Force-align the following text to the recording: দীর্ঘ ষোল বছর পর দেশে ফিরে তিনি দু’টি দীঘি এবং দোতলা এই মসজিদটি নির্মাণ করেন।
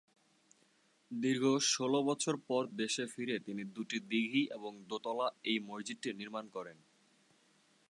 দীর্ঘ 1.11 1.43
ষোল 1.65 1.93
বছর 2.01 2.35
পর 2.47 2.63
দেশে 2.73 3.03
ফিরে 3.05 3.35
তিনি 3.39 3.63
দু’টি 3.65 3.97
দীঘি 4.09 4.43
এবং 4.51 4.71
দোতলা 4.89 5.27
এই 5.43 5.57
মসজিদটি 5.59 6.09
নির্মাণ 6.13 6.45
করেন। 6.49 6.77